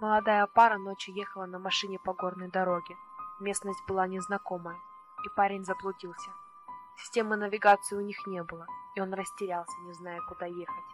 [0.00, 2.96] Молодая пара ночью ехала на машине по горной дороге.
[3.40, 4.78] Местность была незнакомая,
[5.24, 6.30] и парень заблудился.
[6.96, 10.84] Системы навигации у них не было, и он растерялся, не зная, куда ехать.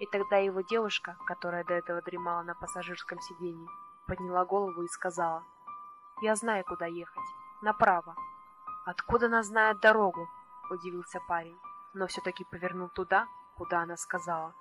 [0.00, 3.68] И тогда его девушка, которая до этого дремала на пассажирском сиденье,
[4.08, 5.44] подняла голову и сказала,
[6.20, 7.28] «Я знаю, куда ехать.
[7.62, 8.16] Направо».
[8.84, 10.28] «Откуда она знает дорогу?»–
[10.70, 11.58] удивился парень,
[11.92, 14.54] но все-таки повернул туда, куда она сказала.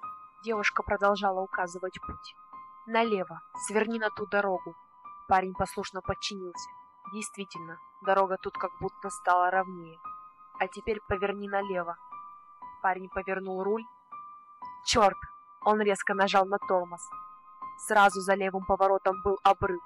[0.43, 2.35] Девушка продолжала указывать путь.
[2.85, 4.75] «Налево, сверни на ту дорогу».
[5.27, 6.69] Парень послушно подчинился.
[7.13, 9.99] Действительно, дорога тут как будто стала ровнее.
[10.59, 11.97] А теперь поверни налево.
[12.81, 13.85] Парень повернул руль.
[14.85, 15.17] Черт!
[15.61, 17.01] Он резко нажал на тормоз.
[17.87, 19.81] Сразу за левым поворотом был обрыв.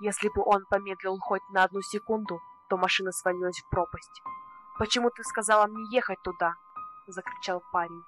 [0.00, 4.22] Если бы он помедлил хоть на одну секунду, то машина свалилась в пропасть.
[4.78, 6.54] «Почему ты сказала мне ехать туда?»—
[7.06, 8.02] закричал парень.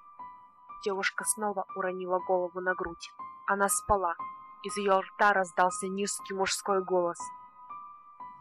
[0.83, 3.11] Девушка снова уронила голову на грудь.
[3.47, 4.15] Она спала.
[4.63, 7.17] Из ее рта раздался низкий мужской голос.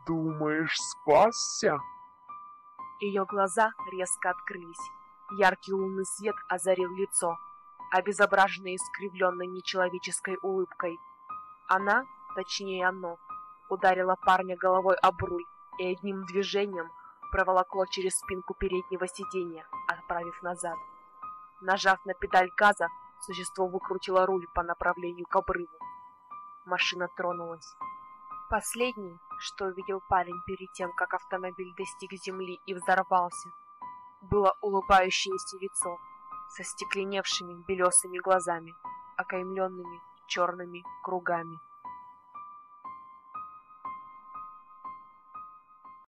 [0.06, 1.78] «Думаешь, спасся?»
[3.00, 4.90] Ее глаза резко открылись.
[5.38, 7.36] Яркий лунный свет озарил лицо,
[7.90, 10.98] обезображенное искривленной нечеловеческой улыбкой.
[11.68, 12.04] Она,
[12.34, 13.18] точнее оно,
[13.68, 15.44] ударила парня головой об руль
[15.78, 16.90] и одним движением
[17.30, 20.76] проволокло через спинку переднего сиденья, отправив назад.
[21.66, 22.88] Нажав на педаль газа,
[23.20, 25.78] существо выкрутило руль по направлению к обрыву.
[26.66, 27.74] Машина тронулась.
[28.50, 33.48] Последнее, что увидел парень перед тем, как автомобиль достиг земли и взорвался,
[34.20, 35.96] было улыбающееся лицо
[36.50, 38.74] со стекленевшими белесыми глазами,
[39.16, 41.58] окаймленными черными кругами.